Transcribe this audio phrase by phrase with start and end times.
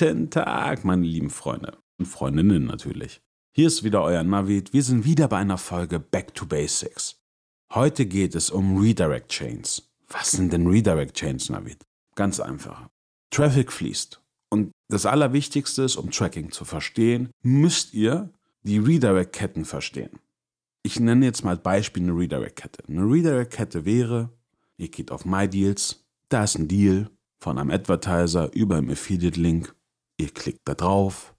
[0.00, 3.20] Guten Tag, meine lieben Freunde und Freundinnen natürlich.
[3.52, 4.72] Hier ist wieder euer Navid.
[4.72, 7.20] Wir sind wieder bei einer Folge Back to Basics.
[7.74, 9.90] Heute geht es um Redirect Chains.
[10.08, 11.84] Was sind denn Redirect Chains, Navid?
[12.14, 12.88] Ganz einfach.
[13.28, 14.22] Traffic fließt.
[14.48, 18.30] Und das Allerwichtigste ist, um Tracking zu verstehen, müsst ihr
[18.62, 20.18] die Redirect-Ketten verstehen.
[20.82, 22.84] Ich nenne jetzt mal als Beispiel eine Redirect-Kette.
[22.88, 24.30] Eine Redirect-Kette wäre,
[24.78, 29.74] ihr geht auf MyDeals, da ist ein Deal von einem Advertiser über einen Affiliate-Link,
[30.20, 31.34] ihr klickt da drauf,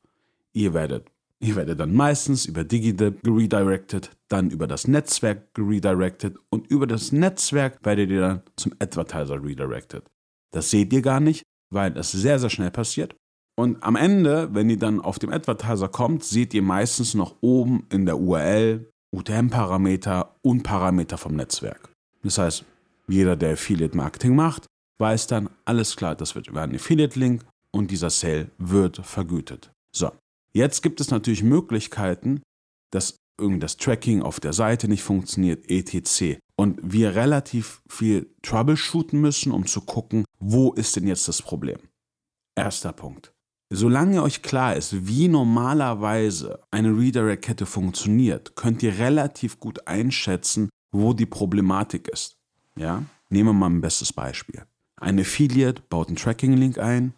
[0.54, 1.10] ihr werdet
[1.44, 7.12] Ihr werdet dann meistens über DigiDip geredirected, dann über das Netzwerk geredirected und über das
[7.12, 10.04] Netzwerk werdet ihr dann zum Advertiser redirected.
[10.52, 13.16] Das seht ihr gar nicht, weil das sehr, sehr schnell passiert.
[13.56, 17.88] Und am Ende, wenn ihr dann auf dem Advertiser kommt, seht ihr meistens noch oben
[17.90, 21.90] in der URL UTM-Parameter und Parameter vom Netzwerk.
[22.22, 22.66] Das heißt,
[23.08, 24.68] jeder, der Affiliate Marketing macht,
[25.00, 29.72] weiß dann, alles klar, das wird über einen Affiliate-Link und dieser Sale wird vergütet.
[29.96, 30.12] So,
[30.54, 32.42] Jetzt gibt es natürlich Möglichkeiten,
[32.92, 36.40] dass irgendwie das Tracking auf der Seite nicht funktioniert, etc.
[36.56, 41.78] Und wir relativ viel troubleshooten müssen, um zu gucken, wo ist denn jetzt das Problem.
[42.56, 43.32] Erster Punkt.
[43.74, 51.14] Solange euch klar ist, wie normalerweise eine Redirect-Kette funktioniert, könnt ihr relativ gut einschätzen, wo
[51.14, 52.36] die Problematik ist.
[52.76, 53.04] Ja?
[53.30, 54.66] Nehmen wir mal ein bestes Beispiel.
[54.98, 57.14] Ein Affiliate baut einen Tracking-Link ein,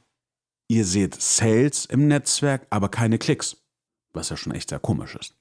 [0.67, 3.57] Ihr seht Sales im Netzwerk, aber keine Klicks,
[4.13, 5.35] was ja schon echt sehr komisch ist.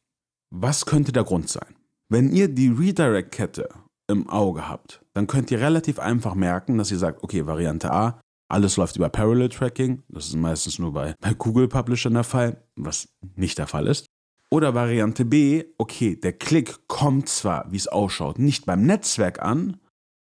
[0.51, 1.77] Was könnte der Grund sein?
[2.09, 3.69] Wenn ihr die Redirect-Kette
[4.09, 8.21] im Auge habt, dann könnt ihr relativ einfach merken, dass ihr sagt, okay, Variante A,
[8.49, 12.63] alles läuft über Parallel Tracking, das ist meistens nur bei, bei Google Publishern der Fall,
[12.77, 14.07] was nicht der Fall ist.
[14.51, 19.79] Oder Variante B, okay, der Klick kommt zwar, wie es ausschaut, nicht beim Netzwerk an,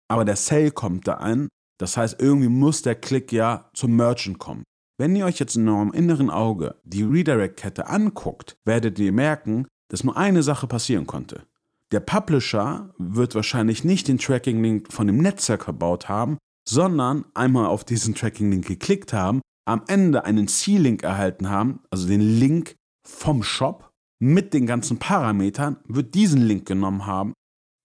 [0.08, 1.50] aber der Sale kommt da an.
[1.78, 4.64] Das heißt, irgendwie muss der Klick ja zum Merchant kommen.
[4.97, 10.06] Wenn ihr euch jetzt in eurem inneren Auge die Redirect-Kette anguckt, werdet ihr merken, dass
[10.06, 11.44] nur eine Sache passieren konnte.
[11.91, 17.83] Der Publisher wird wahrscheinlich nicht den Tracking-Link von dem Netzwerk verbaut haben, sondern einmal auf
[17.83, 22.75] diesen Tracking-Link geklickt haben, am Ende einen Ziellink erhalten haben, also den Link
[23.06, 27.33] vom Shop mit den ganzen Parametern, wird diesen Link genommen haben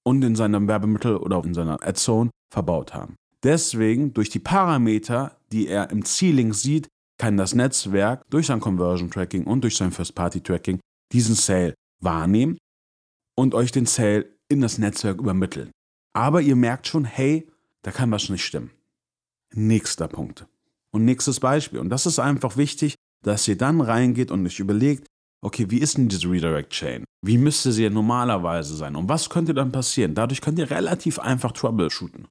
[0.05, 3.17] und in seinem Werbemittel oder in seiner Ad-Zone verbaut haben.
[3.43, 6.89] Deswegen durch die Parameter, die er im Ziellink sieht,
[7.21, 10.81] kann das Netzwerk durch sein Conversion Tracking und durch sein First-Party Tracking
[11.13, 12.57] diesen Sale wahrnehmen
[13.37, 15.71] und euch den Sale in das Netzwerk übermitteln.
[16.15, 17.47] Aber ihr merkt schon, hey,
[17.83, 18.71] da kann was nicht stimmen.
[19.53, 20.47] Nächster Punkt.
[20.93, 21.79] Und nächstes Beispiel.
[21.79, 25.07] Und das ist einfach wichtig, dass ihr dann reingeht und euch überlegt,
[25.43, 27.05] okay, wie ist denn diese Redirect Chain?
[27.21, 28.97] Wie müsste sie normalerweise sein?
[28.97, 30.15] Und was könnte dann passieren?
[30.15, 32.29] Dadurch könnt ihr relativ einfach troubleshooten.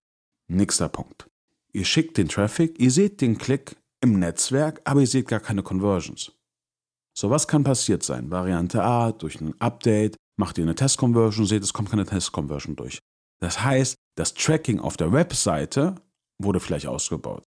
[0.47, 1.29] Nächster Punkt.
[1.73, 5.63] Ihr schickt den Traffic, ihr seht den Klick, im Netzwerk, aber ihr seht gar keine
[5.63, 6.31] Conversions.
[7.17, 8.31] So, was kann passiert sein?
[8.31, 12.99] Variante A, durch ein Update, macht ihr eine Test-Conversion, seht, es kommt keine Test-Conversion durch.
[13.41, 15.95] Das heißt, das Tracking auf der Webseite
[16.41, 17.43] wurde vielleicht ausgebaut.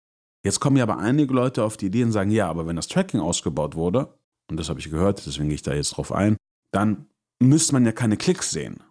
[0.44, 2.88] Jetzt kommen ja aber einige Leute auf die Idee und sagen, ja, aber wenn das
[2.88, 4.14] Tracking ausgebaut wurde,
[4.50, 6.36] und das habe ich gehört, deswegen gehe ich da jetzt drauf ein,
[6.72, 7.06] dann
[7.42, 8.82] müsste man ja keine Klicks sehen.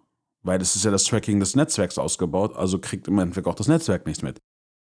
[0.44, 3.68] Weil das ist ja das Tracking des Netzwerks ausgebaut, also kriegt im Endeffekt auch das
[3.68, 4.38] Netzwerk nichts mit.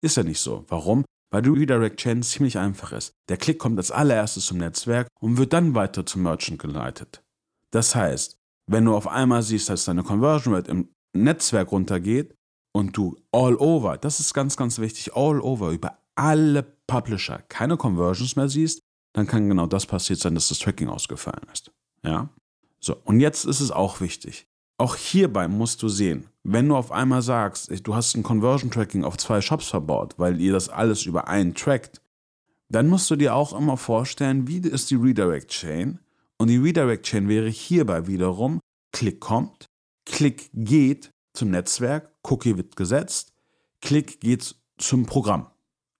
[0.01, 0.65] Ist ja nicht so.
[0.67, 1.05] Warum?
[1.31, 3.13] Weil die Redirect Chain ziemlich einfach ist.
[3.29, 7.23] Der Klick kommt als allererstes zum Netzwerk und wird dann weiter zum Merchant geleitet.
[7.71, 12.35] Das heißt, wenn du auf einmal siehst, dass deine Conversion Rate im Netzwerk runtergeht
[12.71, 17.77] und du all over, das ist ganz, ganz wichtig, all over über alle Publisher keine
[17.77, 18.81] Conversions mehr siehst,
[19.13, 21.71] dann kann genau das passiert sein, dass das Tracking ausgefallen ist.
[22.03, 22.29] Ja?
[22.79, 24.47] So, und jetzt ist es auch wichtig.
[24.79, 29.03] Auch hierbei musst du sehen, wenn du auf einmal sagst, du hast ein Conversion Tracking
[29.03, 32.01] auf zwei Shops verbaut, weil ihr das alles über einen trackt,
[32.69, 35.99] dann musst du dir auch immer vorstellen, wie ist die Redirect Chain?
[36.37, 38.61] Und die Redirect Chain wäre hierbei wiederum,
[38.93, 39.65] Klick kommt,
[40.05, 43.33] Klick geht zum Netzwerk, Cookie wird gesetzt,
[43.81, 45.47] Klick geht zum Programm.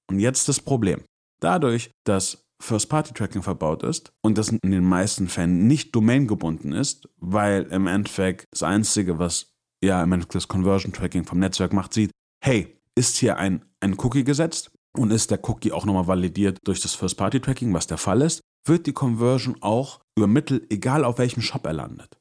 [0.09, 1.01] Und jetzt das Problem.
[1.41, 7.63] Dadurch, dass First-Party-Tracking verbaut ist und das in den meisten Fällen nicht domaingebunden ist, weil
[7.63, 9.53] im Endeffekt das Einzige, was
[9.83, 12.11] ja im Endeffekt das Conversion-Tracking vom Netzwerk macht, sieht,
[12.43, 16.81] hey, ist hier ein, ein Cookie gesetzt und ist der Cookie auch nochmal validiert durch
[16.81, 21.65] das First-Party-Tracking, was der Fall ist, wird die Conversion auch übermittelt, egal auf welchem Shop
[21.65, 22.17] er landet.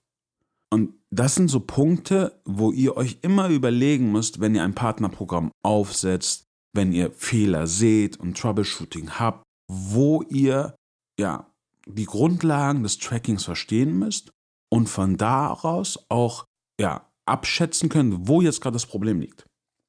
[0.71, 5.51] Und das sind so Punkte, wo ihr euch immer überlegen müsst, wenn ihr ein Partnerprogramm
[5.63, 6.45] aufsetzt,
[6.75, 10.75] wenn ihr Fehler seht und Troubleshooting habt, wo ihr
[11.19, 11.47] ja
[11.87, 14.33] die Grundlagen des Trackings verstehen müsst
[14.71, 16.45] und von daraus auch
[16.81, 19.47] ja abschätzen könnt, wo jetzt gerade das Problem liegt.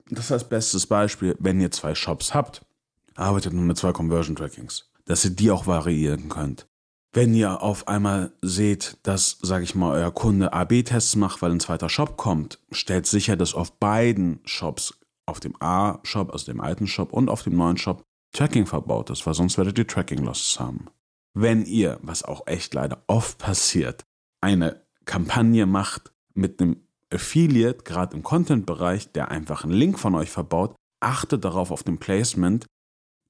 [0.10, 2.66] Das heißt, bestes Beispiel, wenn ihr zwei Shops habt,
[3.16, 4.90] arbeitet nur mit zwei Conversion Trackings.
[5.06, 6.68] dass ihr die auch variieren könnt.
[7.14, 11.60] Wenn ihr auf einmal seht, dass, sage ich mal, euer Kunde AB-Tests macht, weil ein
[11.60, 14.94] zweiter Shop kommt, stellt sicher, dass auf beiden Shops,
[15.26, 19.26] auf dem A-Shop, also dem alten Shop und auf dem neuen Shop, Tracking verbaut ist,
[19.26, 20.88] weil sonst werdet ihr Tracking-Losses haben.
[21.34, 24.04] Wenn ihr, was auch echt leider oft passiert,
[24.42, 26.78] eine Kampagne macht mit einem
[27.12, 31.98] Affiliate, gerade im Content-Bereich, der einfach einen Link von euch verbaut, achtet darauf auf dem
[31.98, 32.66] Placement,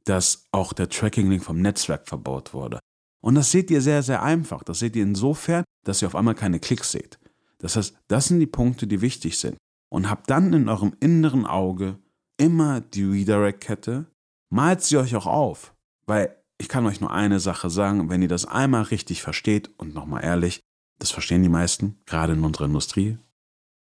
[0.06, 2.80] dass auch der Tracking-Link vom Netzwerk verbaut wurde.
[3.22, 4.63] Und das seht ihr sehr, sehr einfach.
[4.63, 7.19] Das seht ihr insofern, dass ihr auf einmal keine Klicks seht.
[7.60, 9.57] Das heißt, das sind die Punkte, die wichtig sind.
[9.90, 12.00] Und habt dann in eurem inneren Auge
[12.38, 14.06] immer die Redirect-Kette.
[14.50, 15.74] Malt sie euch auch auf.
[16.06, 19.94] Weil ich kann euch nur eine Sache sagen, wenn ihr das einmal richtig versteht, und
[19.94, 20.62] nochmal ehrlich,
[21.00, 23.18] das verstehen die meisten, gerade in unserer Industrie.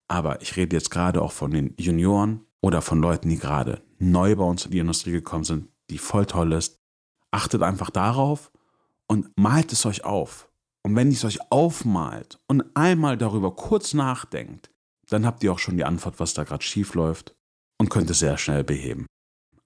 [0.08, 4.36] Aber ich rede jetzt gerade auch von den Junioren oder von Leuten, die gerade neu
[4.36, 6.80] bei uns in die Industrie gekommen sind, die voll toll ist.
[7.30, 8.50] Achtet einfach darauf
[9.06, 10.48] und malt es euch auf.
[10.82, 14.70] Und wenn ihr es euch aufmalt und einmal darüber kurz nachdenkt,
[15.08, 17.34] dann habt ihr auch schon die Antwort, was da gerade schief läuft
[17.78, 19.06] und könnt es sehr schnell beheben.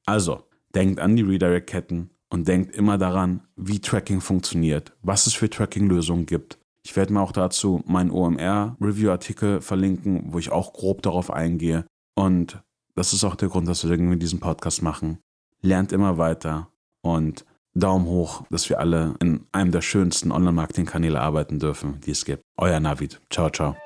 [0.05, 5.49] Also, denkt an die Redirect-Ketten und denkt immer daran, wie Tracking funktioniert, was es für
[5.49, 6.59] Tracking-Lösungen gibt.
[6.85, 11.85] Ich werde mir auch dazu meinen OMR-Review-Artikel verlinken, wo ich auch grob darauf eingehe.
[12.15, 12.63] Und
[12.95, 15.19] das ist auch der Grund, dass wir irgendwie diesen Podcast machen.
[15.63, 16.69] Lernt immer weiter
[17.03, 22.25] und Daumen hoch, dass wir alle in einem der schönsten Online-Marketing-Kanäle arbeiten dürfen, die es
[22.25, 22.43] gibt.
[22.57, 23.21] Euer Navid.
[23.31, 23.77] Ciao, ciao.